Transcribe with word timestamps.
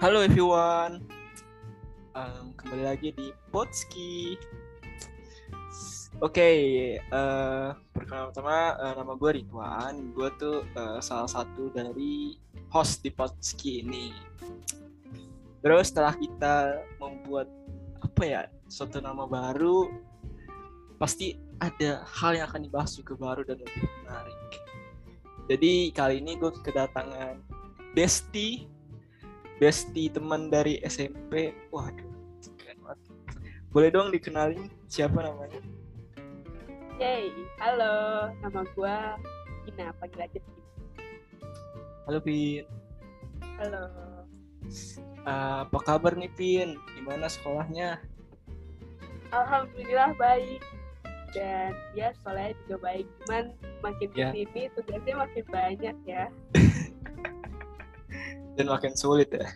Halo 0.00 0.24
everyone, 0.24 1.04
um, 2.16 2.56
kembali 2.56 2.88
lagi 2.88 3.12
di 3.12 3.36
Potski. 3.52 4.32
Oke, 6.24 6.40
okay, 6.40 6.58
uh, 7.12 7.76
pertama 7.92 8.80
uh, 8.80 8.96
nama 8.96 9.12
gue 9.12 9.44
Ridwan. 9.44 10.16
Gue 10.16 10.32
tuh 10.40 10.64
uh, 10.72 11.04
salah 11.04 11.28
satu 11.28 11.68
dari 11.76 12.32
host 12.72 13.04
di 13.04 13.12
Potski 13.12 13.84
ini. 13.84 14.16
Terus 15.60 15.92
setelah 15.92 16.16
kita 16.16 16.80
membuat 16.96 17.52
apa 18.00 18.22
ya 18.24 18.42
suatu 18.72 19.04
nama 19.04 19.28
baru, 19.28 19.84
pasti 20.96 21.36
ada 21.60 22.08
hal 22.08 22.40
yang 22.40 22.48
akan 22.48 22.64
dibahas 22.64 22.96
juga 22.96 23.20
baru 23.20 23.44
dan 23.44 23.60
lebih 23.60 23.84
menarik. 23.84 24.40
Jadi 25.44 25.92
kali 25.92 26.24
ini 26.24 26.40
gue 26.40 26.48
kedatangan 26.64 27.36
Besti, 27.92 28.79
Besti 29.60 30.08
teman 30.08 30.48
dari 30.48 30.80
SMP. 30.80 31.52
Waduh, 31.68 32.08
keren 32.56 32.80
banget. 32.80 32.98
Boleh 33.68 33.90
dong 33.92 34.08
dikenalin 34.08 34.72
siapa 34.88 35.20
namanya? 35.20 35.60
Hey, 36.96 37.28
halo, 37.60 38.28
nama 38.40 38.60
gue 38.66 38.96
Gina, 39.64 39.92
panggil 40.00 40.20
aja 40.24 40.38
Gina. 40.40 40.60
Halo 42.08 42.18
Pin. 42.24 42.64
Halo. 43.60 43.84
Uh, 45.24 45.68
apa 45.68 45.78
kabar 45.84 46.16
nih 46.16 46.32
Pin? 46.32 46.80
Gimana 46.96 47.28
sekolahnya? 47.28 48.00
Alhamdulillah 49.30 50.16
baik. 50.16 50.64
Dan 51.30 51.76
ya 51.92 52.16
sekolahnya 52.16 52.56
juga 52.64 52.76
baik. 52.80 53.06
Cuman 53.22 53.52
makin 53.84 54.08
Ya. 54.16 54.32
ke 54.32 54.40
sini 54.40 54.62
tugasnya 54.72 55.14
makin 55.20 55.44
banyak 55.52 55.96
ya. 56.08 56.24
Dan 58.54 58.66
makin 58.66 58.94
sulit 58.94 59.30
ya. 59.30 59.46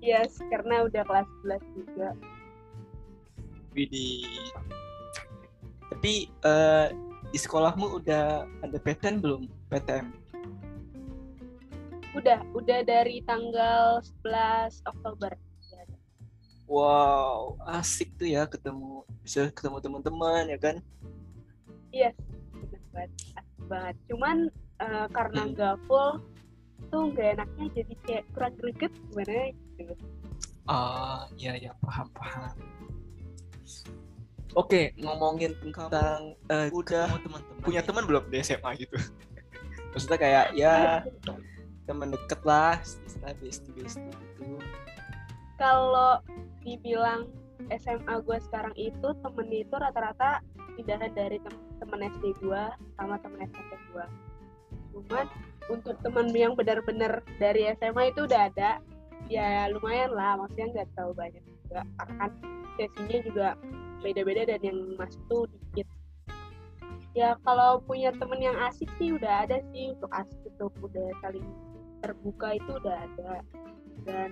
Yes, 0.00 0.40
karena 0.48 0.88
udah 0.88 1.04
kelas 1.04 1.28
11 1.44 1.76
juga. 1.76 2.08
Widih. 3.76 4.24
Tapi 5.92 6.12
eh, 6.30 6.88
di 7.30 7.38
sekolahmu 7.38 8.00
udah 8.00 8.48
ada 8.64 8.78
PTN 8.80 9.20
belum? 9.20 9.44
PTM? 9.68 10.08
Udah, 12.10 12.42
udah 12.56 12.80
dari 12.82 13.22
tanggal 13.22 14.02
11 14.24 14.82
Oktober. 14.88 15.32
Wow, 16.70 17.58
asik 17.66 18.14
tuh 18.14 18.30
ya 18.30 18.46
ketemu 18.46 19.02
bisa 19.26 19.50
ketemu 19.50 19.82
teman-teman 19.82 20.46
ya 20.46 20.58
kan? 20.58 20.76
Yes, 21.90 22.14
bener 22.54 22.78
banget. 22.94 23.10
Asik 23.34 23.62
banget. 23.66 23.96
Cuman 24.06 24.36
eh, 24.78 25.06
karena 25.10 25.40
Hmm. 25.44 25.50
nggak 25.50 25.76
full, 25.84 26.22
tuh 26.88 27.02
nggak 27.12 27.28
enaknya 27.36 27.66
jadi 27.76 27.94
kayak 28.06 28.24
kurang 28.32 28.54
greget 28.56 28.92
gimana 29.10 29.36
gitu. 29.76 29.94
Ah, 30.64 31.26
iya 31.36 31.52
ya 31.58 31.72
paham 31.84 32.08
paham. 32.16 32.54
Oke, 34.58 34.90
ngomongin 34.98 35.54
tentang 35.62 36.34
eh, 36.50 36.66
udah 36.74 37.06
teman-teman 37.22 37.62
punya 37.62 37.80
teman 37.86 38.02
belum 38.08 38.24
di 38.32 38.42
SMA 38.42 38.70
gitu? 38.82 38.98
Maksudnya 39.94 40.18
kayak 40.18 40.46
ya 40.58 41.02
teman 41.86 42.14
deket 42.14 42.40
lah, 42.46 42.78
istilah 42.82 43.34
bestie 43.42 43.74
bestie 43.74 44.06
gitu. 44.38 44.58
kalau 45.58 46.22
dibilang 46.62 47.26
SMA 47.68 48.14
gue 48.24 48.38
sekarang 48.48 48.72
itu 48.78 49.08
temennya 49.20 49.68
itu 49.68 49.74
rata-rata 49.76 50.40
pindahan 50.78 51.12
dari 51.12 51.36
tem- 51.42 51.64
temen 51.82 52.00
SD 52.16 52.24
gue 52.40 52.62
sama 52.96 53.20
temen 53.20 53.44
SMP 53.44 53.72
gue 53.92 54.06
cuman 54.94 55.26
untuk 55.68 55.96
temen 56.00 56.32
yang 56.32 56.56
benar-benar 56.56 57.20
dari 57.36 57.68
SMA 57.76 58.14
itu 58.14 58.24
udah 58.24 58.48
ada. 58.48 58.80
Ya 59.28 59.68
lumayan 59.70 60.16
lah 60.16 60.40
maksudnya 60.40 60.66
nggak 60.74 60.88
terlalu 60.96 61.14
banyak 61.14 61.44
juga 61.44 61.80
karena 62.00 62.14
kan 62.18 62.32
sesinya 62.80 63.18
juga 63.22 63.48
beda-beda 64.00 64.42
dan 64.48 64.60
yang 64.64 64.78
masuk 64.96 65.20
tuh 65.28 65.42
dikit. 65.50 65.86
Ya 67.12 67.36
kalau 67.42 67.82
punya 67.84 68.14
temen 68.16 68.40
yang 68.40 68.56
asik 68.70 68.88
sih 68.96 69.12
udah 69.14 69.44
ada 69.44 69.60
sih 69.74 69.92
untuk 69.92 70.10
asik 70.14 70.40
untuk 70.56 70.72
udah 70.80 71.10
saling 71.20 71.44
terbuka 72.00 72.56
itu 72.56 72.70
udah 72.80 72.96
ada. 72.96 73.32
Dan 74.08 74.30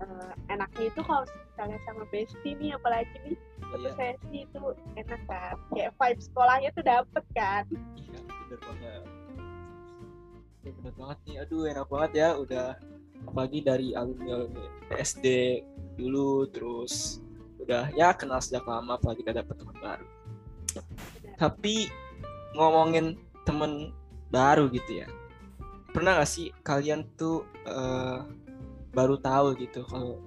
eh, 0.00 0.32
enaknya 0.48 0.88
itu 0.88 1.00
kalau 1.04 1.28
misalnya 1.28 1.78
sama 1.84 2.04
bestie 2.08 2.56
nih 2.56 2.72
apalagi 2.74 3.14
nih 3.26 3.36
satu 3.72 3.88
Iya, 3.88 3.92
sesi 3.96 4.38
itu 4.44 4.60
enak 5.00 5.20
kan? 5.28 5.56
Kayak 5.72 5.92
vibe 5.96 6.20
sekolahnya 6.20 6.70
tuh 6.76 6.84
dapet 6.84 7.24
kan? 7.36 7.64
Iya 7.96 8.18
bener 8.20 8.58
banget. 8.60 9.21
Bener 10.62 10.94
banget 10.94 11.18
nih, 11.26 11.36
aduh 11.42 11.66
enak 11.66 11.86
banget 11.90 12.12
ya. 12.14 12.28
Udah 12.38 12.78
apalagi 13.26 13.58
dari 13.62 13.88
alumni 13.98 14.30
alumni 14.38 14.66
SD 14.94 15.26
dulu 15.98 16.46
terus 16.50 17.18
udah 17.62 17.90
ya 17.94 18.14
kenal 18.14 18.42
sejak 18.42 18.66
lama 18.66 18.98
apalagi 18.98 19.26
udah 19.26 19.36
dapet 19.42 19.54
teman 19.58 19.76
baru. 19.82 20.06
Tapi 21.38 21.90
ngomongin 22.54 23.18
temen 23.42 23.90
baru 24.30 24.70
gitu 24.70 25.02
ya, 25.02 25.08
pernah 25.90 26.22
gak 26.22 26.30
sih 26.30 26.54
kalian 26.62 27.10
tuh 27.18 27.42
eh, 27.66 28.18
baru 28.94 29.18
tahu 29.18 29.58
gitu 29.58 29.82
kalau 29.82 30.22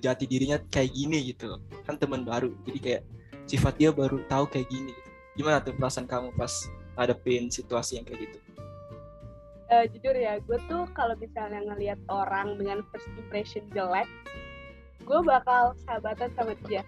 jati 0.00 0.24
dirinya 0.24 0.56
kayak 0.72 0.96
gini 0.96 1.28
gitu? 1.28 1.60
Kan 1.84 2.00
teman 2.00 2.24
baru 2.24 2.56
jadi 2.64 2.78
kayak 2.80 3.02
sifat 3.48 3.80
dia 3.80 3.90
baru 3.92 4.20
tahu 4.28 4.44
kayak 4.48 4.68
gini 4.68 4.92
gitu. 4.92 5.08
gimana 5.40 5.64
tuh 5.64 5.72
perasaan 5.72 6.04
kamu 6.04 6.36
pas 6.36 6.52
ngadepin 6.98 7.48
situasi 7.48 7.96
yang 7.96 8.04
kayak 8.04 8.28
gitu 8.28 8.38
Eh, 9.68 9.84
jujur 9.92 10.16
ya 10.16 10.40
gue 10.40 10.58
tuh 10.64 10.88
kalau 10.96 11.12
misalnya 11.20 11.60
ngelihat 11.60 12.00
orang 12.08 12.56
dengan 12.56 12.80
first 12.88 13.04
impression 13.20 13.68
jelek 13.76 14.08
gue 15.04 15.20
bakal 15.24 15.76
sahabatan 15.84 16.32
sama 16.36 16.56
dia. 16.64 16.80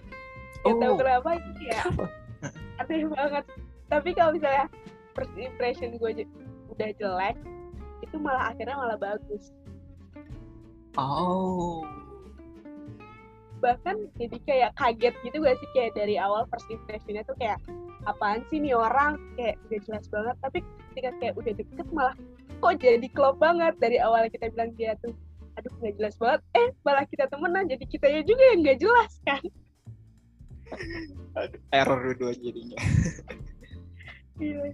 Gak 0.64 0.76
tahu 0.80 0.92
Oh. 0.92 0.96
kenapa 0.96 1.36
itu 1.36 1.50
ya 1.68 1.82
aneh 2.80 3.04
banget. 3.04 3.44
Tapi 3.92 4.10
kalau 4.16 4.32
misalnya 4.32 4.64
first 5.12 5.34
impression 5.36 6.00
gue 6.00 6.24
udah 6.72 6.91
jelek 6.96 7.36
itu 8.00 8.16
malah 8.16 8.48
akhirnya 8.56 8.76
malah 8.80 8.97
bagus. 8.97 9.52
Oh. 10.97 11.84
Bahkan 13.60 14.08
jadi 14.16 14.36
kayak 14.48 14.70
kaget 14.80 15.14
gitu 15.20 15.36
gak 15.44 15.60
sih? 15.60 15.68
Kayak 15.76 15.92
dari 16.00 16.16
awal 16.16 16.48
first 16.48 16.64
impressionnya 16.72 17.28
tuh 17.28 17.36
kayak 17.36 17.60
apaan 18.08 18.41
sih 18.48 18.56
nih 18.56 18.72
orang? 18.72 19.20
Kayak 19.36 19.60
udah 19.68 19.80
jelas 19.84 20.04
banget. 20.08 20.36
Tapi 20.41 20.58
ketika 20.92 21.10
kayak 21.20 21.34
udah 21.36 21.52
deket 21.52 21.88
malah 21.92 22.16
kok 22.60 22.76
jadi 22.78 23.09
klop 23.10 23.41
banget. 23.41 23.75
Dari 23.81 23.97
awal 23.98 24.28
kita 24.28 24.53
bilang 24.53 24.76
dia 24.76 24.94
tuh 25.00 25.16
aduh 25.59 25.72
nggak 25.82 25.94
jelas 25.98 26.15
banget. 26.21 26.41
Eh 26.54 26.69
malah 26.87 27.04
kita 27.09 27.25
temenan 27.26 27.65
jadi 27.66 27.84
kitanya 27.88 28.22
juga 28.22 28.44
yang 28.54 28.60
nggak 28.62 28.78
jelas 28.78 29.12
kan? 29.26 29.43
Aduh, 31.34 31.60
error 31.75 32.15
dua 32.15 32.32
jadinya. 32.37 32.78
Iya. 34.41 34.72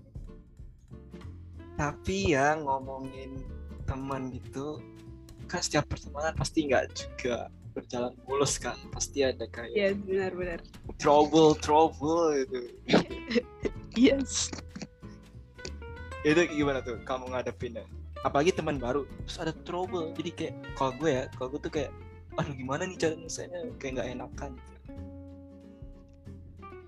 tapi 1.77 2.33
ya 2.33 2.57
ngomongin 2.57 3.43
teman 3.85 4.31
gitu 4.33 4.81
kan 5.45 5.61
setiap 5.61 5.91
pertemanan 5.91 6.33
pasti 6.39 6.71
nggak 6.71 6.89
juga 6.95 7.51
berjalan 7.77 8.15
mulus 8.25 8.57
kan? 8.57 8.79
Pasti 8.95 9.21
ada 9.27 9.45
kayak 9.51 9.75
Iya 9.75 9.89
benar-benar. 10.01 10.61
trouble 10.97 11.53
trouble 11.61 12.33
gitu 12.41 12.61
yes 13.93 14.49
itu 16.27 16.43
gimana 16.51 16.83
tuh 16.83 16.99
kamu 17.07 17.31
ngadepinnya 17.31 17.87
apalagi 18.27 18.51
teman 18.51 18.83
baru 18.83 19.07
terus 19.27 19.39
ada 19.39 19.55
trouble 19.63 20.11
jadi 20.19 20.31
kayak 20.35 20.55
kalau 20.75 20.93
gue 20.99 21.11
ya 21.15 21.23
kalau 21.39 21.49
gue 21.55 21.61
tuh 21.63 21.73
kayak 21.73 21.91
aduh 22.37 22.53
gimana 22.53 22.85
nih 22.85 22.99
cara 22.99 23.15
nyelesainnya 23.17 23.61
kayak 23.81 23.93
nggak 23.97 24.09
enakan 24.13 24.51
gitu. 24.61 24.77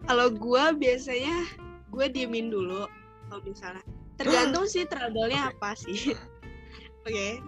Kalau 0.09 0.29
gue 0.33 0.65
biasanya 0.81 1.37
gue 1.93 2.07
diemin 2.09 2.49
dulu 2.49 2.89
kalau 3.29 3.41
misalnya 3.45 3.85
tergantung 4.17 4.65
sih 4.65 4.89
trouble-nya 4.89 5.49
Oke. 5.49 5.51
apa 5.57 5.71
sih. 5.77 6.17
Oke. 7.09 7.41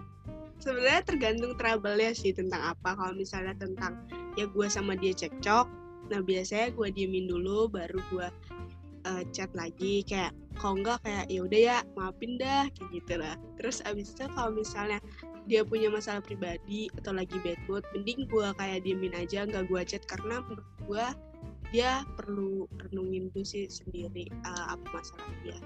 Sebenarnya 0.61 1.01
tergantung 1.01 1.57
trouble-nya 1.57 2.13
sih 2.13 2.33
tentang 2.37 2.77
apa. 2.77 2.93
Kalau 2.93 3.17
misalnya 3.17 3.57
tentang 3.57 4.05
ya 4.37 4.45
gue 4.45 4.67
sama 4.69 4.93
dia 4.93 5.09
cekcok, 5.09 5.65
nah 6.13 6.21
biasanya 6.21 6.69
gue 6.77 6.87
diemin 6.93 7.25
dulu 7.25 7.65
baru 7.65 7.97
gue 8.13 8.27
eh, 9.05 9.23
chat 9.33 9.49
lagi 9.57 10.05
kayak 10.05 10.33
kalau 10.59 10.77
enggak 10.81 10.99
kayak 11.05 11.25
ya 11.31 11.39
udah 11.41 11.61
ya 11.61 11.77
maafin 11.97 12.37
dah 12.37 12.69
kayak 12.75 12.89
gitu 12.93 13.13
lah. 13.17 13.35
Terus 13.57 13.81
abis 13.87 14.13
itu 14.13 14.25
kalau 14.35 14.51
misalnya 14.53 14.99
dia 15.49 15.65
punya 15.65 15.89
masalah 15.89 16.21
pribadi 16.21 16.87
atau 17.01 17.17
lagi 17.17 17.33
bad 17.41 17.57
mood, 17.65 17.81
mending 17.97 18.29
gue 18.29 18.47
kayak 18.61 18.85
diemin 18.85 19.15
aja 19.17 19.47
nggak 19.47 19.65
gue 19.65 19.81
chat 19.87 20.03
karena 20.05 20.43
menurut 20.45 20.69
gue 20.85 21.05
dia 21.71 22.03
perlu 22.19 22.67
renungin 22.83 23.31
dulu 23.31 23.47
sih 23.47 23.65
sendiri 23.71 24.27
uh, 24.43 24.75
apa 24.75 24.85
masalah 24.91 25.31
dia. 25.41 25.57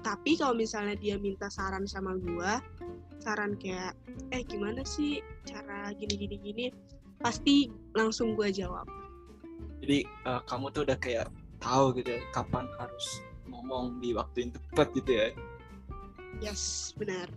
Tapi 0.00 0.36
kalau 0.40 0.56
misalnya 0.56 0.96
dia 0.96 1.16
minta 1.20 1.48
saran 1.48 1.84
sama 1.88 2.16
gua, 2.20 2.60
saran 3.20 3.56
kayak 3.56 3.96
eh 4.32 4.44
gimana 4.44 4.84
sih 4.84 5.20
cara 5.44 5.92
gini 5.96 6.16
gini 6.16 6.36
gini, 6.40 6.64
pasti 7.20 7.72
langsung 7.96 8.36
gua 8.36 8.52
jawab. 8.52 8.84
jadi 9.84 10.00
eh, 10.04 10.40
kamu 10.48 10.72
tuh 10.72 10.88
udah 10.88 10.96
kayak 10.96 11.28
tahu 11.64 11.96
gitu 11.96 12.10
ya, 12.10 12.20
kapan 12.30 12.68
harus 12.76 13.06
ngomong 13.46 13.98
di 13.98 14.12
waktu 14.12 14.36
yang 14.44 14.52
tepat 14.52 14.92
gitu 14.92 15.10
ya 15.10 15.28
Yes, 16.36 16.90
benar. 16.94 17.30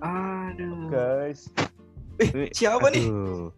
Aduh. 0.00 0.88
guys. 0.88 1.48
Eh, 2.16 2.48
siapa 2.50 2.88
nih? 2.88 3.04
Aduh. 3.04 3.52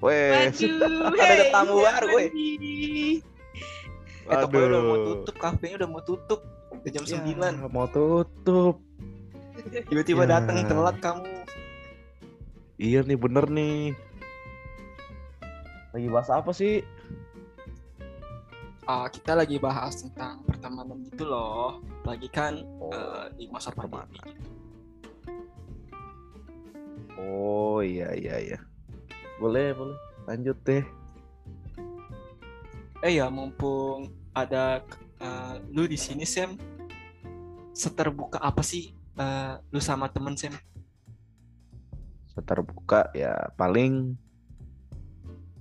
Wes. 0.00 0.56
Waduh, 0.58 1.12
Ada 1.22 1.44
tamu 1.50 1.74
baru, 1.78 2.06
weh. 2.10 2.28
nih? 2.30 3.20
Eh, 4.22 4.36
tokonya 4.38 4.66
udah 4.66 4.82
mau 4.82 4.98
tutup, 5.04 5.34
kafenya 5.36 5.74
udah 5.76 5.88
mau 5.90 6.02
tutup. 6.02 6.40
Udah 6.72 6.90
jam 6.90 7.04
Ya, 7.04 7.20
9. 7.20 7.68
mau 7.68 7.86
tutup. 7.86 8.76
Tiba-tiba 9.86 10.24
Ya. 10.24 10.40
datang 10.40 10.56
telat 10.64 10.96
kamu. 10.98 11.28
Iya 12.76 13.04
nih 13.04 13.14
bener 13.14 13.46
nih. 13.46 13.92
Lagi 15.92 16.08
bahas 16.08 16.32
apa 16.32 16.50
sih? 16.50 16.80
Ah, 18.82 19.06
kita 19.06 19.38
lagi 19.38 19.62
bahas 19.62 20.02
tentang 20.02 20.42
pertemanan 20.42 21.06
gitu 21.06 21.22
loh. 21.22 21.78
Lagi 22.02 22.26
kan 22.26 22.66
Oh, 22.82 22.90
eh, 22.90 23.30
di 23.38 23.46
masa 23.46 23.70
pandemi. 23.70 24.18
gitu. 24.18 24.50
oh 27.22 27.78
iya 27.78 28.10
iya 28.18 28.36
iya. 28.42 28.58
Boleh 29.38 29.70
boleh. 29.70 29.98
Lanjut 30.26 30.58
deh. 30.66 30.82
Eh 33.06 33.18
ya, 33.22 33.30
mumpung 33.30 34.10
ada 34.34 34.82
eh, 35.22 35.54
lu 35.70 35.86
di 35.86 35.94
sini 35.94 36.26
Sam, 36.26 36.58
seterbuka 37.70 38.42
apa 38.42 38.66
sih 38.66 38.90
eh, 39.14 39.54
lu 39.70 39.78
sama 39.78 40.10
temen 40.10 40.34
Sam? 40.34 40.58
Terbuka 42.34 43.14
ya 43.14 43.54
paling 43.54 44.18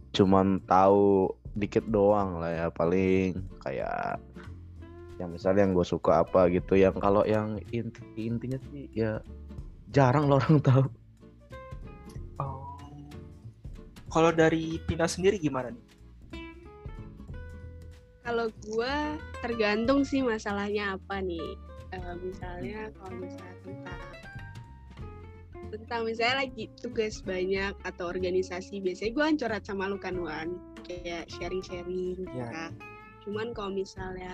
cuman 0.10 0.58
tahu 0.66 1.30
dikit 1.57 1.83
doang 1.92 2.39
lah 2.39 2.51
ya 2.51 2.68
paling 2.71 3.36
kayak 3.63 4.19
yang 5.19 5.30
misalnya 5.30 5.68
yang 5.68 5.74
gue 5.77 5.86
suka 5.86 6.25
apa 6.25 6.50
gitu 6.50 6.80
yang 6.80 6.95
kalau 6.98 7.21
yang 7.27 7.62
inti 7.69 8.01
intinya 8.18 8.57
sih 8.71 8.89
ya 8.95 9.21
jarang 9.92 10.25
lo 10.31 10.39
orang 10.39 10.57
tahu 10.69 10.86
Oh. 12.42 12.74
Kalau 14.09 14.33
dari 14.33 14.81
Pina 14.81 15.06
sendiri 15.06 15.38
gimana 15.38 15.69
nih? 15.69 15.86
Kalau 18.21 18.50
gua 18.69 19.18
tergantung 19.42 20.06
sih 20.06 20.21
masalahnya 20.21 20.98
apa 20.98 21.21
nih. 21.21 21.57
Eh, 21.92 22.13
misalnya 22.21 22.89
kalau 22.98 23.18
misalnya 23.18 23.57
tentang 23.65 24.21
tentang 25.72 26.04
misalnya 26.04 26.44
lagi 26.44 26.68
tugas 26.78 27.24
banyak 27.24 27.72
atau 27.88 28.12
organisasi 28.12 28.84
biasanya 28.84 29.12
gue 29.16 29.26
curhat 29.40 29.64
sama 29.64 29.88
lu 29.88 29.96
kan 29.96 30.20
Wan 30.20 30.60
kayak 30.84 31.32
sharing-sharing 31.32 32.20
Iya. 32.28 32.46
ya. 32.52 32.66
cuman 33.24 33.56
kalau 33.56 33.72
misalnya 33.72 34.34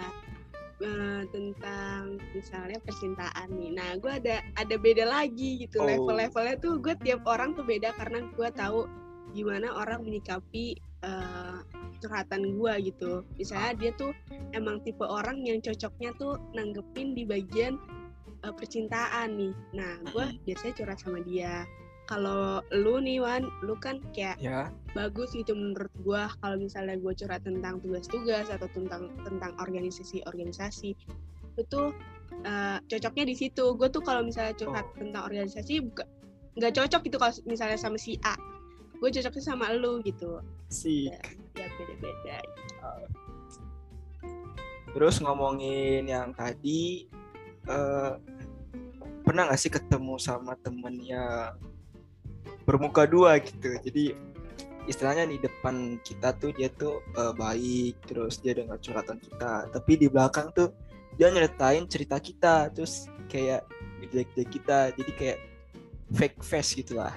eh, 0.78 1.22
tentang 1.30 2.18
misalnya 2.34 2.78
percintaan 2.81 3.50
nih 3.54 3.72
nah 3.74 3.98
gue 3.98 4.10
ada 4.10 4.42
ada 4.57 4.75
beda 4.78 5.06
lagi 5.06 5.62
gitu 5.62 5.81
Oh. 5.81 5.86
level-levelnya 5.86 6.57
tuh 6.57 6.78
gue 6.78 6.94
tiap 7.01 7.22
orang 7.25 7.54
tuh 7.54 7.66
beda 7.66 7.94
karena 7.98 8.25
gue 8.34 8.50
tahu 8.54 8.86
gimana 9.34 9.74
orang 9.74 10.01
menyikapi 10.01 10.74
eh, 11.01 11.57
curhatan 11.98 12.57
gue 12.57 12.74
gitu 12.94 13.25
misalnya 13.38 13.74
dia 13.74 13.92
tuh 13.98 14.13
emang 14.54 14.81
tipe 14.81 15.01
orang 15.01 15.42
yang 15.42 15.57
cocoknya 15.62 16.13
tuh 16.16 16.38
nanggepin 16.54 17.13
di 17.13 17.25
bagian 17.25 17.78
eh, 18.44 18.54
percintaan 18.54 19.34
nih. 19.34 19.54
Nah 19.74 19.94
gue 20.12 20.25
Mm-mm. 20.25 20.44
biasanya 20.45 20.74
curhat 20.75 21.00
sama 21.00 21.19
dia. 21.24 21.66
Kalau 22.07 22.63
lu 22.72 23.04
nih 23.04 23.19
Wan 23.19 23.44
lu 23.68 23.75
kan 23.75 24.00
kayak 24.16 24.39
Ya, 24.39 24.72
bagus 24.95 25.36
gitu 25.36 25.51
menurut 25.51 25.92
gua 26.07 26.31
kalau 26.39 26.56
misalnya 26.56 26.95
gua 26.95 27.12
curhat 27.12 27.44
tentang 27.44 27.84
tugas-tugas 27.84 28.48
atau 28.48 28.63
tentang 28.72 29.12
tentang 29.28 29.51
organisasi-organisasi. 29.60 30.95
Itu 31.60 31.92
eh, 32.48 32.78
cocoknya 32.80 33.25
di 33.28 33.36
situ. 33.36 33.75
Gue 33.75 33.92
tuh 33.92 34.00
kalau 34.00 34.24
misalnya 34.24 34.56
curhat 34.56 34.88
Oh. 34.88 34.95
tentang 34.95 35.24
organisasi 35.28 35.84
buka 35.84 36.07
nggak 36.56 36.74
cocok 36.74 37.01
gitu 37.06 37.18
kalau 37.19 37.34
misalnya 37.44 37.75
sama 37.75 38.00
si 38.00 38.16
A. 38.24 38.39
Gue 38.98 39.12
cocoknya 39.12 39.44
sama 39.44 39.75
lu 39.75 40.00
gitu. 40.01 40.39
Sih. 40.72 41.12
ya 41.12 41.68
beda-beda 41.75 42.39
Terus 44.88 45.19
ngomongin 45.22 46.07
yang 46.07 46.31
tadi, 46.34 47.06
eh, 47.67 48.13
pernah 49.23 49.51
nggak 49.51 49.59
sih 49.59 49.71
ketemu 49.71 50.15
sama 50.19 50.55
temen 50.63 50.99
yang 51.03 51.55
bermuka 52.63 53.03
dua 53.07 53.39
gitu? 53.43 53.75
Jadi 53.83 54.15
istilahnya 54.87 55.27
di 55.27 55.35
depan 55.39 55.99
kita 56.03 56.31
tuh 56.39 56.55
dia 56.55 56.71
tuh 56.71 57.03
eh, 57.15 57.33
baik, 57.35 57.99
terus 58.07 58.39
dia 58.39 58.55
dengar 58.55 58.79
curhatan 58.79 59.19
kita, 59.19 59.67
tapi 59.71 59.99
di 59.99 60.07
belakang 60.07 60.51
tuh 60.55 60.71
dia 61.19 61.27
nyeritain 61.29 61.83
cerita 61.89 62.17
kita, 62.21 62.71
terus 62.71 63.11
kayak 63.27 63.67
jelek-jelek 64.07 64.49
kita, 64.53 64.79
jadi 64.95 65.11
kayak 65.19 65.39
fake 66.15 66.39
face 66.39 66.71
gitu 66.79 66.95
lah. 66.95 67.11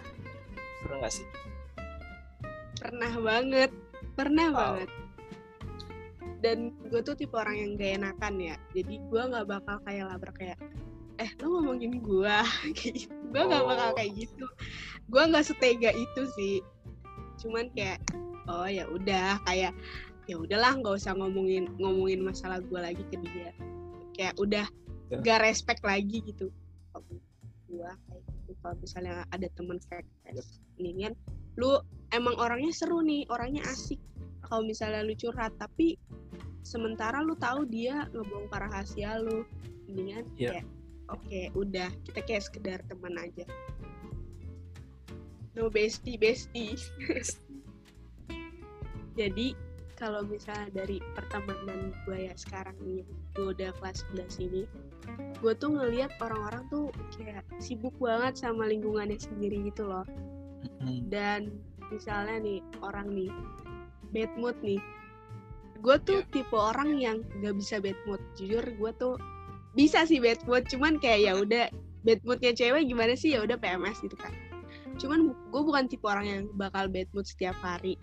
Pernah 0.82 1.06
nggak 1.06 1.14
sih? 1.14 1.26
pernah 2.80 3.12
banget 3.20 3.70
pernah 4.16 4.46
Oh. 4.48 4.56
banget 4.56 4.90
dan 6.40 6.72
gue 6.88 7.00
tuh 7.00 7.14
tipe 7.14 7.36
orang 7.36 7.56
yang 7.56 7.70
gak 7.76 7.92
enakan 8.00 8.34
ya. 8.40 8.54
Jadi 8.72 8.96
gue 8.98 9.22
nggak 9.22 9.46
bakal 9.48 9.76
kayak 9.84 10.08
labrak 10.08 10.36
kayak 10.40 10.58
eh 11.20 11.28
lo 11.44 11.60
ngomongin 11.60 12.00
gue 12.00 12.36
kayak 12.76 12.94
gitu. 13.06 13.14
Gue 13.32 13.42
nggak 13.44 13.64
bakal 13.68 13.88
Oh. 13.92 13.96
kayak 13.96 14.12
gitu. 14.16 14.46
Gue 15.12 15.22
nggak 15.28 15.44
setega 15.46 15.90
itu 15.92 16.22
sih. 16.34 16.56
Cuman 17.44 17.68
kayak 17.76 18.00
oh 18.48 18.64
ya 18.64 18.88
udah. 18.88 19.36
Kayak 19.44 19.76
ya 20.28 20.36
udahlah 20.40 20.80
nggak 20.80 20.94
usah 20.96 21.12
ngomongin 21.16 21.68
ngomongin 21.76 22.24
masalah 22.24 22.58
gue 22.64 22.80
lagi 22.80 23.04
ke 23.08 23.16
dia. 23.20 23.52
Kayak 24.16 24.34
udah 24.40 24.66
Ya. 25.10 25.18
gak 25.18 25.42
respect 25.42 25.82
lagi 25.82 26.22
gitu 26.22 26.54
gue 27.70 27.90
kayak 28.10 28.22
gitu. 28.26 28.50
Kalau 28.62 28.76
misalnya 28.78 29.14
ada 29.30 29.46
temen 29.54 29.78
fake 29.86 30.06
face 30.26 30.58
ini 30.78 31.06
kan 31.06 31.14
lu 31.58 31.78
emang 32.10 32.34
orangnya 32.38 32.74
seru 32.74 33.02
nih 33.02 33.26
orangnya 33.30 33.62
asik. 33.70 33.98
Kalau 34.42 34.66
misalnya 34.66 35.06
lu 35.06 35.14
curhat 35.14 35.54
tapi 35.58 35.94
sementara 36.62 37.24
lu 37.24 37.34
tahu 37.36 37.66
dia 37.66 38.06
ngebongkar 38.12 38.70
rahasia 38.70 39.18
lu. 39.20 39.44
Mendingan 39.90 40.24
Iya. 40.38 40.62
kayak 40.62 40.66
oke 41.10 41.40
udah 41.58 41.90
kita 42.06 42.20
kayak 42.22 42.42
sekedar 42.46 42.78
teman 42.86 43.18
aja. 43.18 43.42
No 45.58 45.66
bestie 45.66 46.14
bestie. 46.14 46.78
Jadi 49.18 49.52
kalau 49.98 50.24
misalnya 50.24 50.70
dari 50.72 50.96
pertemanan 51.12 51.92
gue 52.08 52.30
ya 52.30 52.34
sekarang 52.38 52.72
nih 52.80 53.04
gue 53.36 53.52
udah 53.52 53.68
kelas 53.76 54.00
11 54.16 54.48
ini 54.48 54.62
gue 55.44 55.52
tuh 55.56 55.76
ngelihat 55.76 56.12
orang-orang 56.24 56.64
tuh 56.72 56.88
kayak 57.16 57.44
sibuk 57.60 57.92
banget 58.00 58.40
sama 58.40 58.64
lingkungannya 58.68 59.16
sendiri 59.20 59.68
gitu 59.68 59.88
loh. 59.88 60.04
Dan 61.08 61.52
misalnya 61.92 62.40
nih 62.40 62.60
orang 62.80 63.12
nih 63.12 63.32
bad 64.12 64.32
mood 64.36 64.56
nih 64.64 64.80
gue 65.80 65.96
tuh 66.04 66.20
tipe 66.28 66.56
orang 66.56 67.00
yang 67.00 67.24
gak 67.40 67.56
bisa 67.56 67.80
bad 67.80 67.96
mood 68.04 68.20
jujur 68.36 68.62
gue 68.62 68.90
tuh 69.00 69.16
bisa 69.72 70.04
sih 70.04 70.20
bad 70.20 70.40
mood 70.44 70.68
cuman 70.68 71.00
kayak 71.00 71.20
ya 71.24 71.32
udah 71.40 71.64
bad 72.04 72.20
moodnya 72.24 72.52
cewek 72.56 72.88
gimana 72.88 73.12
sih? 73.16 73.36
Ya 73.36 73.44
udah 73.44 73.60
PMS 73.60 74.00
gitu 74.00 74.16
kan. 74.16 74.32
Cuman 74.96 75.32
gue 75.32 75.62
bukan 75.62 75.84
tipe 75.88 76.04
orang 76.08 76.26
yang 76.26 76.42
bakal 76.56 76.88
bad 76.88 77.08
mood 77.12 77.26
setiap 77.28 77.56
hari. 77.60 77.96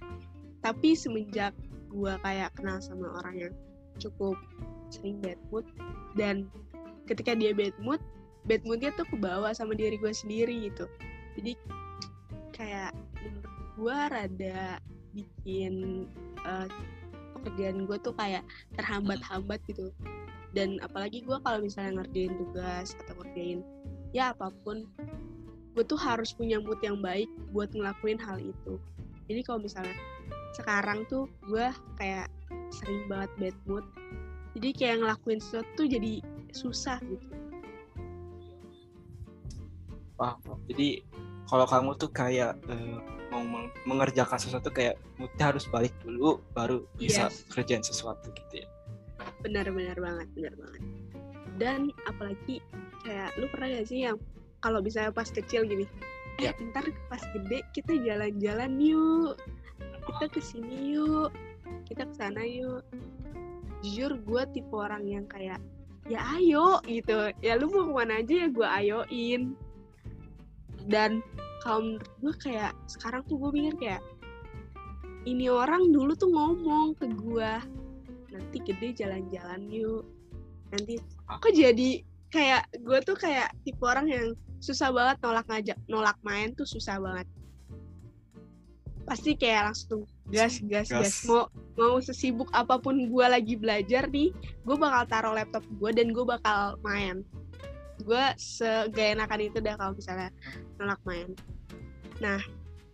Tapi 0.62 0.98
semenjak 0.98 1.54
gue 1.90 2.14
kayak 2.22 2.54
kenal 2.58 2.78
sama 2.84 3.10
orang 3.24 3.36
yang 3.50 3.54
cukup 3.98 4.38
sering 4.94 5.18
bad 5.20 5.40
mood 5.50 5.66
dan 6.14 6.48
ketika 7.10 7.34
dia 7.34 7.52
bad 7.52 7.74
mood 7.82 8.00
bad 8.46 8.62
moodnya 8.64 8.94
tuh 8.96 9.08
kebawa 9.10 9.52
sama 9.52 9.74
diri 9.74 9.98
gue 9.98 10.14
sendiri 10.14 10.70
gitu. 10.70 10.86
Jadi 11.38 11.54
kayak 12.54 12.94
gue 13.78 13.98
rada 14.10 14.82
bikin 15.14 16.06
eh, 16.46 16.68
pekerjaan 17.48 17.88
gue 17.88 17.98
tuh 18.04 18.12
kayak 18.20 18.44
terhambat-hambat 18.76 19.64
gitu. 19.72 19.96
Dan 20.52 20.84
apalagi 20.84 21.24
gue 21.24 21.38
kalau 21.48 21.64
misalnya 21.64 22.04
ngerjain 22.04 22.36
tugas 22.36 22.92
atau 23.06 23.16
ngerjain 23.24 23.64
ya 24.12 24.36
apa 24.36 24.52
pun 24.68 24.84
gue 25.76 25.84
tuh 25.86 26.00
harus 26.00 26.36
punya 26.36 26.60
mood 26.60 26.82
yang 26.84 27.00
baik 27.00 27.30
buat 27.56 27.72
ngelakuin 27.72 28.20
hal 28.20 28.44
itu. 28.44 28.76
Jadi 29.32 29.42
kalau 29.48 29.64
misalnya 29.64 29.96
sekarang 30.60 31.08
tuh 31.08 31.32
gue 31.48 31.68
kayak 31.96 32.28
sering 32.72 33.08
banget 33.08 33.32
bad 33.40 33.58
mood 33.70 33.86
jadi 34.58 34.74
kayak 34.74 34.98
ngelakuin 35.06 35.38
sesuatu 35.38 35.70
tuh 35.78 35.86
jadi 35.86 36.18
susah 36.50 36.98
gitu. 37.06 37.30
Paham. 40.18 40.58
Jadi 40.66 41.06
kalau 41.48 41.66
kamu 41.66 41.96
tuh 41.96 42.10
kayak 42.10 42.60
eh, 42.68 42.98
mau 43.28 43.42
meng- 43.42 43.72
mengerjakan 43.84 44.36
sesuatu 44.36 44.70
kayak 44.70 44.96
moodnya 45.16 45.46
harus 45.48 45.68
balik 45.68 45.92
dulu 46.00 46.40
baru 46.52 46.84
bisa 46.96 47.28
Yes. 47.28 47.44
kerjain 47.48 47.82
sesuatu 47.82 48.32
gitu 48.32 48.64
ya. 48.64 48.68
benar-benar 49.38 49.96
banget 49.96 50.28
benar 50.34 50.54
banget 50.56 50.82
dan 51.58 51.80
apalagi 52.06 52.62
kayak 53.02 53.30
lu 53.36 53.46
pernah 53.48 53.68
gak 53.72 53.88
sih 53.88 54.00
yang 54.02 54.18
kalau 54.58 54.80
misalnya 54.80 55.12
pas 55.12 55.28
kecil 55.28 55.64
gini 55.64 55.86
eh 56.38 56.50
Ya. 56.50 56.52
ntar 56.64 56.86
pas 57.08 57.22
gede 57.34 57.66
kita 57.72 57.98
jalan-jalan 57.98 58.78
yuk 58.78 59.36
kita 60.06 60.26
ke 60.30 60.40
sini 60.40 60.94
yuk 60.94 61.34
kita 61.84 62.06
ke 62.06 62.14
sana 62.14 62.42
yuk 62.42 62.86
jujur 63.82 64.18
gue 64.18 64.42
tipe 64.52 64.72
orang 64.72 65.04
yang 65.04 65.26
kayak 65.26 65.58
ya 66.06 66.22
ayo 66.34 66.80
gitu 66.84 67.30
ya 67.42 67.54
lu 67.56 67.68
mau 67.68 67.84
ke 67.84 67.94
mana 67.96 68.14
aja 68.22 68.34
ya 68.38 68.48
gue 68.48 68.68
ayoin 68.68 69.42
dan 70.88 71.20
kalau 71.62 71.84
menurut 71.84 72.10
gue 72.24 72.34
kayak 72.48 72.72
sekarang 72.88 73.22
tuh 73.28 73.36
gue 73.36 73.50
mikir 73.52 73.76
kayak 73.76 74.02
ini 75.28 75.52
orang 75.52 75.92
dulu 75.92 76.16
tuh 76.16 76.32
ngomong 76.32 76.96
ke 76.96 77.12
gue 77.12 77.52
nanti 78.32 78.58
gede 78.64 79.04
jalan-jalan 79.04 79.68
yuk. 79.68 80.08
Nanti 80.72 81.00
kok 81.28 81.52
jadi 81.52 82.04
kayak 82.32 82.72
gue 82.80 83.00
tuh 83.04 83.20
kayak 83.20 83.52
tipe 83.68 83.84
orang 83.84 84.08
yang 84.08 84.26
susah 84.64 84.90
banget 84.90 85.20
nolak 85.24 85.46
ngajak 85.52 85.78
nolak 85.92 86.18
main 86.24 86.56
tuh 86.56 86.64
susah 86.64 87.00
banget. 87.04 87.28
Pasti 89.04 89.36
kayak 89.36 89.72
langsung 89.72 90.08
gas 90.32 90.60
gas 90.64 90.92
gas, 90.92 91.24
Gas. 91.24 91.28
mau 91.28 91.48
mau 91.80 92.00
sesibuk 92.00 92.48
apa 92.52 92.80
pun 92.80 92.96
gue 93.08 93.26
lagi 93.28 93.56
belajar 93.56 94.08
nih 94.12 94.36
gue 94.68 94.76
bakal 94.76 95.04
taruh 95.08 95.36
laptop 95.36 95.64
gue 95.80 95.92
dan 95.96 96.12
gue 96.12 96.26
bakal 96.28 96.76
main 96.84 97.24
gue 98.04 98.24
segaya 98.38 99.18
enakan 99.18 99.42
itu 99.50 99.58
dah 99.62 99.76
kalau 99.78 99.94
misalnya 99.98 100.30
nolak 100.78 101.02
main. 101.06 101.34
Nah 102.22 102.42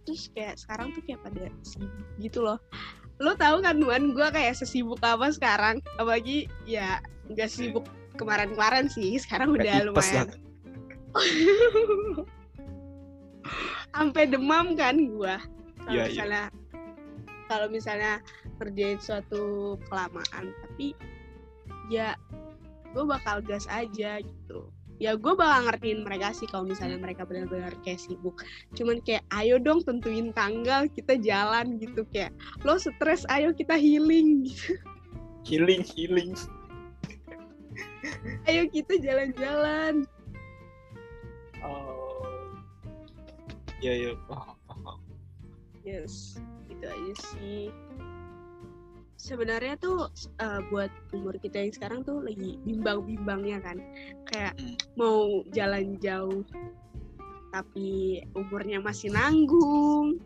terus 0.04 0.28
kayak 0.36 0.60
sekarang 0.60 0.92
tuh 0.92 1.02
kayak 1.08 1.22
pada 1.24 1.48
sibuk 1.64 2.08
gitu 2.20 2.40
loh. 2.44 2.60
Lo 3.22 3.36
tahu 3.40 3.64
kan 3.64 3.80
Wan 3.84 4.12
gue 4.12 4.28
kayak 4.32 4.56
sesibuk 4.60 5.00
apa 5.04 5.32
sekarang? 5.32 5.80
Apalagi 6.00 6.48
ya 6.68 7.00
nggak 7.32 7.50
sibuk 7.50 7.88
kemarin-kemarin 8.20 8.92
sih 8.92 9.16
sekarang 9.20 9.56
udah 9.56 9.90
lumayan. 9.90 10.28
sampai 13.94 14.24
demam 14.26 14.74
kan 14.74 14.98
gua. 15.14 15.38
Kalau 15.86 15.94
Iya, 15.94 16.04
iya. 16.04 16.10
misalnya 16.10 16.44
kalau 17.52 17.68
misalnya 17.70 18.14
kerjain 18.58 18.98
suatu 18.98 19.76
kelamaan. 19.88 20.52
Tapi 20.52 20.98
ya 21.92 22.18
gue 22.94 23.04
bakal 23.06 23.42
gas 23.44 23.66
aja 23.70 24.22
gitu 24.22 24.70
ya 25.02 25.18
gue 25.18 25.34
bakal 25.34 25.70
ngertiin 25.70 26.06
mereka 26.06 26.34
sih 26.34 26.46
kalau 26.46 26.70
misalnya 26.70 27.02
mereka 27.02 27.26
benar-benar 27.26 27.74
kayak 27.82 28.02
sibuk 28.02 28.42
cuman 28.78 29.02
kayak 29.02 29.26
ayo 29.42 29.58
dong 29.58 29.82
tentuin 29.82 30.30
tanggal 30.34 30.86
kita 30.92 31.18
jalan 31.18 31.82
gitu 31.82 32.06
kayak 32.14 32.34
lo 32.62 32.78
stres 32.78 33.26
ayo 33.34 33.54
kita 33.54 33.78
healing 33.78 34.48
gitu 34.50 34.78
Healing, 35.44 35.84
healing. 35.84 36.32
ayo 38.48 38.64
kita 38.72 38.96
jalan-jalan 38.96 40.08
Oh. 41.64 42.28
Iya, 43.80 43.94
iya, 43.96 44.12
paham, 44.28 44.56
paham. 44.68 45.00
Yes, 45.84 46.40
itu 46.68 46.84
aja 46.84 47.14
sih. 47.32 47.72
Sebenarnya 49.24 49.80
tuh 49.80 50.12
eh, 50.44 50.60
buat 50.68 50.92
umur 51.16 51.40
kita 51.40 51.64
yang 51.64 51.72
sekarang 51.72 52.04
tuh 52.04 52.20
lagi 52.20 52.60
bimbang-bimbangnya 52.68 53.64
kan. 53.64 53.80
Kayak 54.28 54.60
Hmm. 54.60 54.76
mau 55.00 55.48
jalan 55.56 55.96
jauh 56.04 56.44
tapi 57.56 58.20
umurnya 58.36 58.84
masih 58.84 59.16
nanggung. 59.16 60.20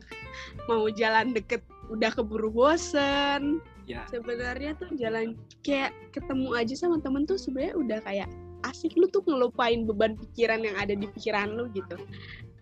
Mau 0.65 0.89
jalan 0.89 1.37
deket 1.37 1.61
udah 1.93 2.09
keburu 2.09 2.49
bosen. 2.49 3.61
Ya. 3.85 4.03
Sebenarnya 4.09 4.73
tuh 4.81 4.89
jalan 4.97 5.37
kayak 5.61 5.93
ketemu 6.09 6.57
aja 6.57 6.73
sama 6.73 6.97
temen 6.97 7.29
tuh 7.29 7.37
sebenarnya 7.37 7.77
udah 7.77 7.99
kayak 8.01 8.27
asik 8.65 8.97
lu 8.97 9.05
tuh 9.13 9.21
ngelupain 9.29 9.85
beban 9.85 10.17
pikiran 10.17 10.65
yang 10.65 10.75
ada 10.75 10.97
di 10.97 11.05
pikiran 11.05 11.53
lu 11.53 11.69
gitu 11.71 11.95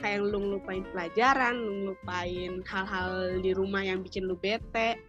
kayak 0.03 0.21
lu 0.21 0.37
ngelupain 0.37 0.83
pelajaran, 0.91 1.55
lu 1.55 1.71
ngelupain 1.81 2.61
hal-hal 2.67 3.39
di 3.41 3.51
rumah 3.55 3.81
yang 3.81 4.03
bikin 4.03 4.27
lu 4.27 4.35
bete. 4.37 4.99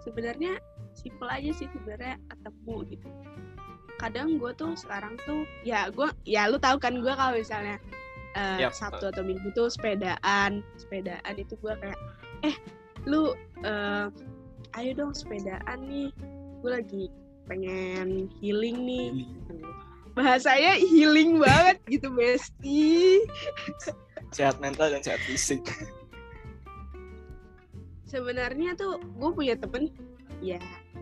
Sebenarnya 0.00 0.56
simple 0.96 1.28
aja 1.28 1.50
sih 1.54 1.68
sebenarnya 1.70 2.16
ketemu 2.28 2.76
gitu. 2.96 3.08
Kadang 4.00 4.40
gue 4.40 4.52
tuh 4.56 4.72
sekarang 4.74 5.20
tuh 5.28 5.44
ya 5.60 5.92
gue 5.92 6.08
ya 6.24 6.48
lu 6.48 6.56
tahu 6.56 6.80
kan 6.80 6.98
gue 6.98 7.12
kalau 7.12 7.36
misalnya 7.36 7.76
eh, 8.36 8.64
Yap. 8.64 8.72
Sabtu 8.72 9.12
atau 9.12 9.20
Minggu 9.20 9.52
tuh 9.52 9.68
sepedaan, 9.68 10.64
sepedaan 10.80 11.34
itu 11.36 11.52
gue 11.60 11.74
kayak 11.76 12.00
eh 12.46 12.56
lu 13.04 13.36
eh, 13.60 14.08
ayo 14.78 14.90
dong 14.96 15.12
sepedaan 15.12 15.84
nih, 15.84 16.08
gue 16.64 16.70
lagi 16.70 17.04
pengen 17.50 18.30
healing 18.40 18.86
nih. 18.86 19.08
Healing. 19.12 19.74
Bahasanya 20.14 20.74
healing 20.80 21.38
banget 21.38 21.76
gitu 21.86 22.08
Besti. 22.14 23.22
Sehat 24.30 24.58
mental 24.62 24.90
dan 24.90 25.02
sehat 25.02 25.22
fisik. 25.26 25.62
Sebenarnya 28.10 28.74
tuh 28.74 28.98
gue 28.98 29.30
punya 29.30 29.54
temen 29.54 29.86
ya 30.42 30.58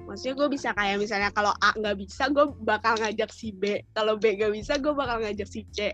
maksudnya 0.09 0.35
gue 0.41 0.49
bisa 0.57 0.69
kayak 0.73 0.97
misalnya 1.01 1.31
kalau 1.33 1.53
A 1.61 1.73
nggak 1.77 1.97
bisa 2.01 2.33
gue 2.33 2.49
bakal 2.65 2.97
ngajak 2.97 3.29
si 3.29 3.53
B. 3.53 3.85
Kalau 3.93 4.17
B 4.17 4.41
nggak 4.41 4.53
bisa 4.57 4.81
gue 4.81 4.93
bakal 4.97 5.21
ngajak 5.21 5.49
si 5.49 5.69
C. 5.69 5.93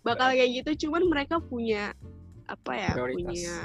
Bakal 0.00 0.32
kayak 0.32 0.50
gitu 0.64 0.88
cuman 0.88 1.04
mereka 1.04 1.36
punya 1.38 1.92
apa 2.48 2.72
ya 2.74 2.90
Prioritas. 2.96 3.20
punya 3.20 3.56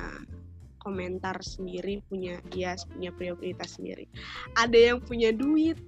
komentar 0.77 1.35
sendiri 1.43 2.03
punya 2.11 2.39
ya 2.51 2.75
punya 2.91 3.11
prioritas 3.15 3.79
sendiri. 3.79 4.11
Ada 4.59 4.93
yang 4.93 4.99
punya 4.99 5.31
duit 5.31 5.79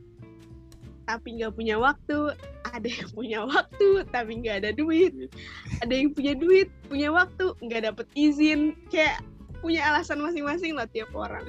tapi 1.04 1.36
nggak 1.36 1.60
punya 1.60 1.76
waktu. 1.76 2.32
Ada 2.72 2.88
yang 2.88 3.10
punya 3.12 3.40
waktu 3.44 3.88
tapi 4.16 4.32
nggak 4.40 4.64
ada 4.64 4.72
duit. 4.72 5.12
Ada 5.84 5.92
yang 5.92 6.16
punya 6.16 6.34
duit 6.40 6.72
punya 6.88 7.12
waktu 7.12 7.52
nggak 7.60 7.84
dapet 7.84 8.08
izin. 8.16 8.80
Kayak 8.88 9.28
punya 9.60 9.86
alasan 9.92 10.20
masing-masing 10.24 10.76
lah 10.76 10.88
tiap 10.90 11.12
orang. 11.16 11.46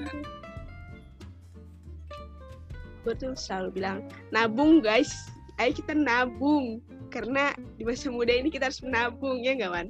Gue 3.01 3.15
tuh 3.17 3.33
selalu 3.33 3.81
bilang 3.81 4.05
nabung 4.29 4.85
guys. 4.85 5.11
Ayo 5.57 5.73
kita 5.77 5.97
nabung. 5.97 6.81
Karena 7.11 7.51
di 7.75 7.83
masa 7.83 8.07
muda 8.07 8.31
ini 8.31 8.55
kita 8.55 8.71
harus 8.71 8.79
menabung 8.87 9.43
ya 9.43 9.57
nggak 9.59 9.73
Wan? 9.73 9.89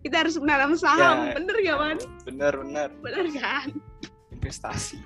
Kita 0.00 0.24
harus 0.24 0.40
menanam 0.40 0.72
saham 0.78 1.28
Ya. 1.28 1.34
bener 1.36 1.56
gak 1.58 1.78
Wan? 1.78 1.98
Bener, 2.24 2.54
bener. 2.54 2.88
bener 3.02 3.26
kan? 3.36 3.68
Investasi. 4.32 5.02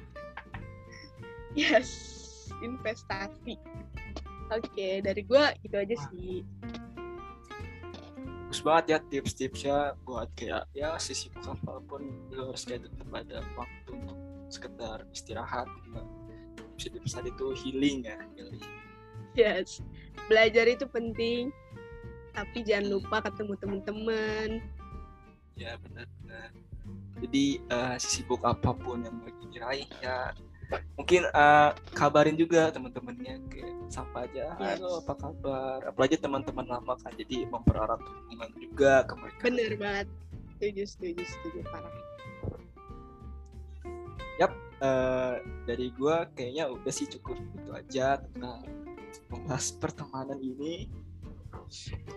yes 1.59 1.91
investasi. 2.63 3.59
Oke 4.55 5.03
dari 5.03 5.27
gue 5.27 5.45
gitu 5.67 5.75
aja 5.75 5.97
sih 6.13 6.47
Bagus 8.57 8.73
banget 8.73 8.87
ya 8.89 8.99
tips-tipsnya 9.13 9.79
buat 10.09 10.33
kayak 10.33 10.65
ya 10.73 10.97
sesibuk 10.97 11.45
apa 11.45 11.77
pun 11.85 12.09
lu 12.33 12.49
harus 12.49 12.65
kayak 12.65 12.89
tetap 12.89 13.05
ada 13.13 13.45
waktu 13.53 13.91
untuk 13.93 14.17
sekedar 14.49 15.05
istirahat. 15.13 15.69
Bisa 16.73 16.89
dipesan 16.89 17.29
itu 17.29 17.53
healing 17.53 18.09
ya, 18.09 18.17
healing. 18.33 18.65
yes 19.37 19.85
belajar 20.33 20.65
itu 20.73 20.89
penting 20.89 21.53
tapi 22.33 22.65
jangan 22.65 22.97
lupa 22.97 23.29
ketemu 23.29 23.61
teman-teman 23.61 24.49
Ya 25.61 25.77
benar-benar. 25.77 26.49
Jadi 27.21 27.61
eh, 27.61 27.97
sesibuk 28.01 28.41
apa 28.41 28.73
pun 28.73 29.05
yang 29.05 29.21
lagi 29.21 29.45
diraih 29.53 29.89
ya 30.01 30.33
mungkin 30.99 31.23
eh, 31.29 31.71
kabarin 31.95 32.35
juga 32.35 32.75
teman-temannya 32.75 33.39
kayak 33.53 33.73
sapa 33.87 34.27
aja 34.27 34.51
Yes. 34.59 34.83
halo 34.83 35.03
apa 35.05 35.15
kabar? 35.15 35.79
Apalagi 35.87 36.17
teman-teman 36.19 36.67
lama 36.67 36.99
kan 36.99 37.15
jadi 37.15 37.47
mempererat 37.47 38.03
hubungan 38.03 38.51
juga 38.59 39.07
ke 39.07 39.15
mereka. 39.15 39.41
Bener 39.47 39.73
banget. 39.79 40.07
Setuju 40.57 40.83
setuju 40.89 41.23
setuju 41.23 41.61
parah. 41.71 42.07
Eh, 44.77 45.35
dari 45.65 45.89
gua 45.97 46.29
kayaknya 46.37 46.69
udah 46.69 46.93
sih 46.93 47.09
cukup 47.09 47.41
itu 47.41 47.71
aja 47.73 48.21
tentang 48.21 48.61
membahas 49.33 49.73
pertemanan 49.73 50.37
ini. 50.37 50.93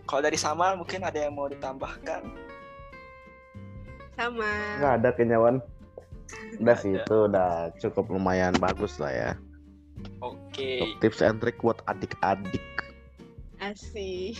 Kalau 0.04 0.20
dari 0.20 0.36
sama 0.36 0.76
mungkin 0.76 1.08
ada 1.08 1.16
yang 1.16 1.40
mau 1.40 1.48
ditambahkan? 1.48 2.28
Sama. 4.20 4.52
Nggak 4.84 4.94
ada 5.00 5.10
kenyawan. 5.16 5.56
Udah 6.60 6.76
sih 6.78 6.96
itu 6.96 7.16
udah 7.30 7.74
cukup 7.80 8.10
lumayan 8.12 8.54
bagus 8.58 8.98
lah 9.02 9.12
ya. 9.12 9.32
oke 10.24 10.70
Untuk 10.80 11.00
Tips 11.04 11.20
and 11.20 11.40
trick 11.44 11.60
buat 11.60 11.80
adik-adik. 11.88 12.64
asik 13.60 14.40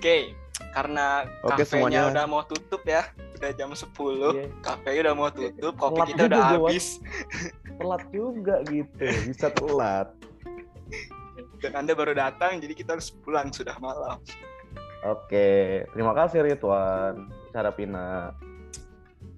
Oke, 0.00 0.32
karena 0.72 1.28
Oke, 1.44 1.60
kafenya 1.60 1.64
semuanya. 1.64 2.02
udah 2.08 2.24
mau 2.24 2.42
tutup 2.44 2.80
ya. 2.88 3.04
Udah 3.36 3.52
jam 3.52 3.72
10. 3.72 3.84
Iya. 4.32 4.44
Kafe 4.64 4.90
udah 4.96 5.14
mau 5.16 5.28
tutup, 5.28 5.76
kopi 5.76 5.92
Telat 5.92 6.08
kita 6.08 6.22
udah 6.28 6.42
habis. 6.56 6.86
Telat 7.76 8.02
juga 8.12 8.54
gitu, 8.68 9.04
bisa 9.28 9.48
telat. 9.52 10.08
Dan 11.60 11.72
Anda 11.76 11.92
baru 11.92 12.16
datang, 12.16 12.64
jadi 12.64 12.72
kita 12.72 12.96
harus 12.96 13.12
pulang 13.12 13.52
sudah 13.52 13.76
malam. 13.76 14.16
Oke, 15.04 15.84
terima 15.92 16.12
kasih 16.12 16.44
Ridwan, 16.44 17.28
Sarapina. 17.52 18.36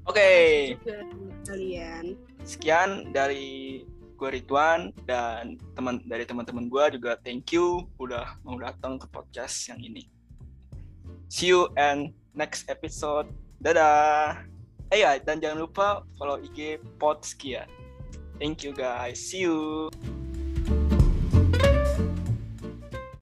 Oke, 0.03 0.75
kalian 1.47 2.19
sekian 2.43 3.15
dari 3.15 3.87
gue 4.19 4.29
Ridwan 4.39 4.91
dan 5.07 5.59
teman 5.75 6.03
dari 6.07 6.23
teman-teman 6.27 6.67
gue 6.67 6.99
juga 6.99 7.19
thank 7.23 7.55
you 7.55 7.87
udah 7.99 8.39
mau 8.43 8.59
datang 8.59 8.99
ke 8.99 9.07
podcast 9.11 9.71
yang 9.71 9.79
ini. 9.79 10.07
See 11.31 11.51
you 11.51 11.71
and 11.79 12.13
next 12.35 12.69
episode. 12.69 13.31
Dadah. 13.63 14.43
Eh 14.93 15.01
ya, 15.01 15.17
dan 15.23 15.41
jangan 15.41 15.65
lupa 15.65 16.05
follow 16.21 16.37
IG 16.37 16.83
Podski 17.01 17.57
ya. 17.57 17.65
Thank 18.37 18.67
you 18.67 18.77
guys. 18.77 19.17
See 19.17 19.47
you. 19.49 19.89